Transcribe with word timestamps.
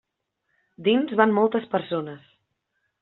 Dins 0.87 1.13
van 1.21 1.35
moltes 1.37 1.67
persones. 1.75 2.25